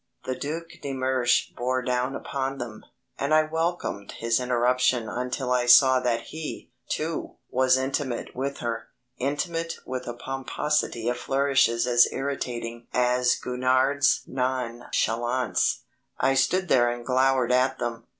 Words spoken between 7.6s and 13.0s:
intimate with her, intimate with a pomposity of flourishes as irritating